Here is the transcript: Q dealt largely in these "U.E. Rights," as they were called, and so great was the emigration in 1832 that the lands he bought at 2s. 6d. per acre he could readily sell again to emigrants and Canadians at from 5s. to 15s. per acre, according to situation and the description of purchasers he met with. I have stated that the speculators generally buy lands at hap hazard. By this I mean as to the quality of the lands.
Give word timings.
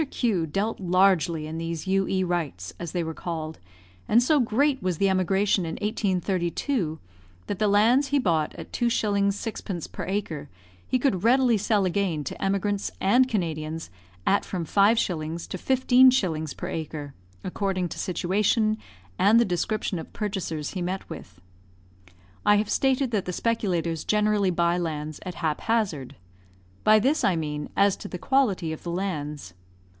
Q 0.09 0.47
dealt 0.47 0.79
largely 0.79 1.45
in 1.45 1.59
these 1.59 1.85
"U.E. 1.85 2.23
Rights," 2.23 2.73
as 2.79 2.91
they 2.91 3.03
were 3.03 3.13
called, 3.13 3.59
and 4.07 4.21
so 4.23 4.39
great 4.39 4.81
was 4.81 4.97
the 4.97 5.09
emigration 5.09 5.63
in 5.63 5.73
1832 5.73 6.97
that 7.45 7.59
the 7.59 7.67
lands 7.67 8.07
he 8.07 8.17
bought 8.17 8.55
at 8.55 8.71
2s. 8.71 8.89
6d. 9.29 9.91
per 9.91 10.03
acre 10.05 10.49
he 10.87 10.97
could 10.97 11.23
readily 11.23 11.55
sell 11.55 11.85
again 11.85 12.23
to 12.23 12.43
emigrants 12.43 12.89
and 12.99 13.27
Canadians 13.29 13.91
at 14.25 14.43
from 14.43 14.65
5s. 14.65 15.47
to 15.49 15.57
15s. 15.59 16.57
per 16.57 16.67
acre, 16.67 17.13
according 17.43 17.87
to 17.89 17.99
situation 17.99 18.79
and 19.19 19.39
the 19.39 19.45
description 19.45 19.99
of 19.99 20.11
purchasers 20.13 20.71
he 20.71 20.81
met 20.81 21.07
with. 21.11 21.39
I 22.43 22.55
have 22.55 22.71
stated 22.71 23.11
that 23.11 23.25
the 23.25 23.31
speculators 23.33 24.03
generally 24.03 24.49
buy 24.49 24.79
lands 24.79 25.19
at 25.27 25.35
hap 25.35 25.61
hazard. 25.61 26.15
By 26.83 26.97
this 26.97 27.23
I 27.23 27.35
mean 27.35 27.69
as 27.77 27.95
to 27.97 28.07
the 28.07 28.17
quality 28.17 28.73
of 28.73 28.81
the 28.81 28.89
lands. 28.91 29.53